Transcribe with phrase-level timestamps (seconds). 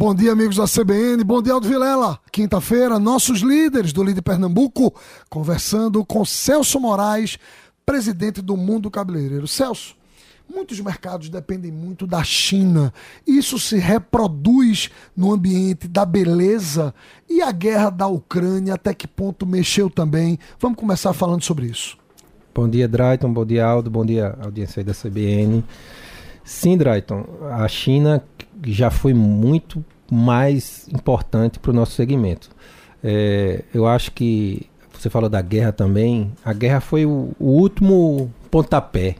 [0.00, 1.22] Bom dia, amigos da CBN.
[1.22, 2.18] Bom dia, Aldo Vilela.
[2.32, 4.94] Quinta-feira, nossos líderes do Líder Pernambuco
[5.28, 7.36] conversando com Celso Moraes,
[7.84, 9.46] presidente do Mundo Cabeleireiro.
[9.46, 9.94] Celso,
[10.48, 12.94] muitos mercados dependem muito da China.
[13.26, 16.94] Isso se reproduz no ambiente da beleza
[17.28, 20.38] e a guerra da Ucrânia, até que ponto mexeu também?
[20.58, 21.98] Vamos começar falando sobre isso.
[22.54, 23.30] Bom dia, Drayton.
[23.30, 23.90] Bom dia, Aldo.
[23.90, 25.62] Bom dia, audiência aí da CBN.
[26.42, 28.24] Sim, Drayton, a China
[28.64, 32.50] já foi muito mais importante para o nosso segmento.
[33.02, 36.32] É, eu acho que você falou da guerra também.
[36.44, 39.16] A guerra foi o, o último pontapé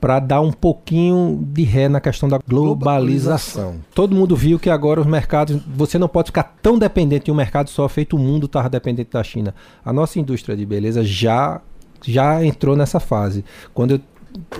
[0.00, 3.64] para dar um pouquinho de ré na questão da globalização.
[3.64, 3.76] globalização.
[3.94, 7.34] Todo mundo viu que agora os mercados, você não pode ficar tão dependente de um
[7.34, 9.54] mercado só, feito o mundo estava dependente da China.
[9.84, 11.60] A nossa indústria de beleza já
[12.06, 13.44] já entrou nessa fase.
[13.74, 14.00] Quando eu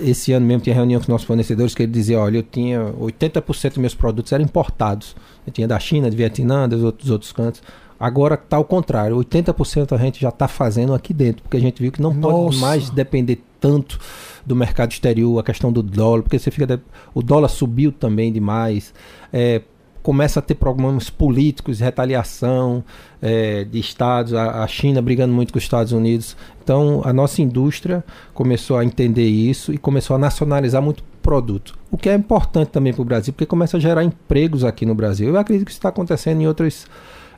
[0.00, 2.80] esse ano mesmo tinha reunião com os nossos fornecedores que ele dizia, olha, eu tinha
[2.80, 5.14] 80% dos meus produtos eram importados.
[5.46, 7.62] Eu tinha da China, de Vietnã, dos outros, dos outros cantos.
[7.98, 11.82] Agora está ao contrário, 80% a gente já está fazendo aqui dentro, porque a gente
[11.82, 12.44] viu que não Nossa.
[12.44, 13.98] pode mais depender tanto
[14.46, 16.78] do mercado exterior, a questão do dólar, porque você fica de...
[17.12, 18.94] o dólar subiu também demais.
[19.32, 19.62] É,
[20.08, 22.82] começa a ter problemas políticos, retaliação
[23.20, 26.34] é, de estados, a, a, China brigando muito com os Estados Unidos.
[26.64, 31.78] Então, a nossa indústria começou a entender isso e começou a nacionalizar muito produto.
[31.90, 34.94] O que é importante também para o Brasil, porque começa a gerar empregos aqui no
[34.94, 35.28] Brasil.
[35.28, 36.86] Eu acredito que isso está acontecendo em outras,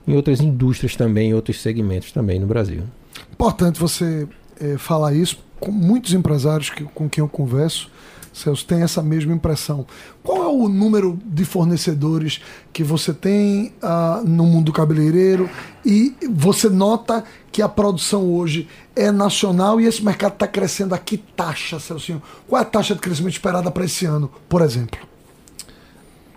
[0.06, 2.84] em outras indústrias também, em outros segmentos também no Brasil.
[3.32, 4.28] Importante você
[4.60, 7.90] é, falar isso com muitos empresários que, com quem eu converso
[8.32, 9.86] Celso, tem essa mesma impressão.
[10.22, 12.40] Qual é o número de fornecedores
[12.72, 15.48] que você tem uh, no mundo cabeleireiro
[15.84, 20.98] e você nota que a produção hoje é nacional e esse mercado está crescendo a
[20.98, 22.22] que taxa, Celso?
[22.46, 25.00] Qual é a taxa de crescimento esperada para esse ano, por exemplo?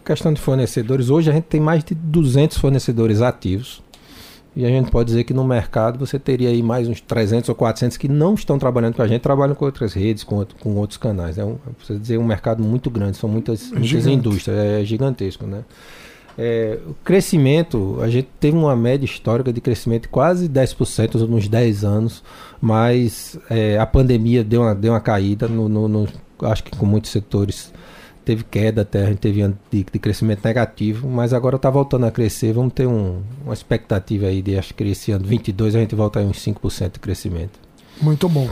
[0.03, 3.81] Questão de fornecedores, hoje a gente tem mais de 200 fornecedores ativos.
[4.55, 7.55] E a gente pode dizer que no mercado você teria aí mais uns 300 ou
[7.55, 10.75] 400 que não estão trabalhando com a gente, trabalham com outras redes, com, outro, com
[10.75, 11.37] outros canais.
[11.37, 15.63] É um, precisa dizer um mercado muito grande, são muitas, muitas indústrias, é gigantesco, né?
[16.37, 21.47] É, o crescimento, a gente teve uma média histórica de crescimento de quase 10% nos
[21.47, 22.23] 10 anos,
[22.59, 26.07] mas é, a pandemia deu uma, deu uma caída, no, no, no,
[26.41, 27.71] acho que com muitos setores
[28.23, 29.41] teve queda até, a gente teve
[29.71, 32.53] de, de crescimento negativo, mas agora está voltando a crescer.
[32.53, 36.19] Vamos ter um, uma expectativa aí de acho que esse ano 22 a gente volta
[36.19, 37.59] a uns 5% de crescimento.
[38.01, 38.49] Muito bom.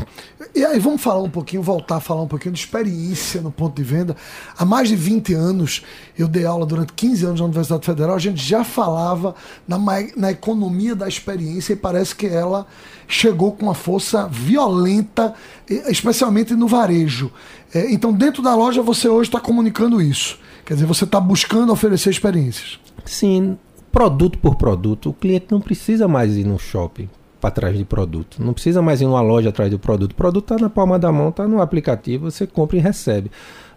[0.56, 3.75] E aí vamos falar um pouquinho, voltar a falar um pouquinho de experiência no ponto
[3.75, 4.16] de venda.
[4.57, 5.84] Há mais de 20 anos,
[6.18, 9.35] eu dei aula durante 15 anos na Universidade Federal, a gente já falava
[9.68, 9.78] na,
[10.16, 12.68] na economia da experiência e parece que ela
[13.07, 15.34] chegou com uma força violenta,
[15.68, 17.31] especialmente no varejo.
[17.74, 20.38] É, então, dentro da loja, você hoje está comunicando isso.
[20.66, 22.80] Quer dizer, você está buscando oferecer experiências.
[23.06, 23.57] Sim,
[23.91, 25.09] produto por produto.
[25.09, 27.09] O cliente não precisa mais ir no shopping
[27.41, 28.38] para trás de produto.
[28.40, 30.12] Não precisa mais ir numa loja atrás do produto.
[30.12, 33.31] O produto está na palma da mão, está no aplicativo, você compra e recebe.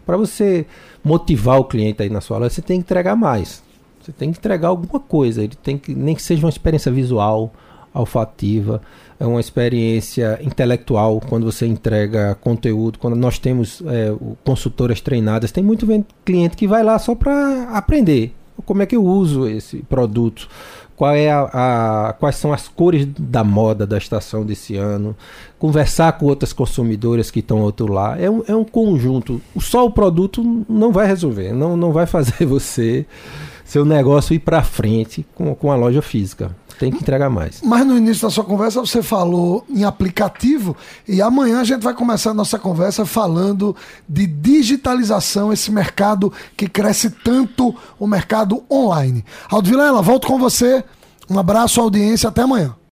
[0.04, 0.66] Para você
[1.02, 3.62] motivar o cliente aí na sua loja, você tem que entregar mais.
[4.00, 5.42] Você tem que entregar alguma coisa.
[5.42, 7.52] Ele tem que nem que seja uma experiência visual,
[7.94, 8.82] olfativa,
[9.18, 14.12] é uma experiência intelectual quando você entrega conteúdo, quando nós temos é,
[14.44, 15.86] consultoras treinadas, tem muito
[16.24, 20.48] cliente que vai lá só para aprender como é que eu uso esse produto,
[20.96, 25.16] qual é a, a, quais são as cores da moda da estação desse ano,
[25.58, 28.18] conversar com outras consumidoras que estão outro lá.
[28.18, 29.40] É um, é um conjunto.
[29.58, 33.06] Só o produto não vai resolver, não, não vai fazer você,
[33.64, 37.60] seu negócio ir para frente com, com a loja física tem que entregar mais.
[37.62, 40.76] Mas no início da sua conversa você falou em aplicativo
[41.06, 43.74] e amanhã a gente vai começar a nossa conversa falando
[44.08, 49.24] de digitalização, esse mercado que cresce tanto, o mercado online.
[49.48, 50.84] Aldo Vilela, volto com você.
[51.28, 52.74] Um abraço, audiência, até amanhã.